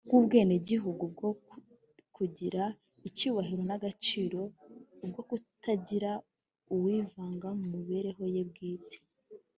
[0.07, 1.29] Bw umwenegihugu bwo
[2.15, 2.63] kugira
[3.07, 4.39] icyubahiro n agaciro
[5.03, 6.11] ubwo kutagira
[6.73, 8.97] uwivanga mu mibereho ye bwite